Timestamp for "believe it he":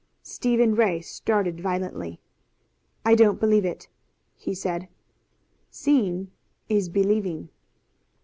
3.39-4.55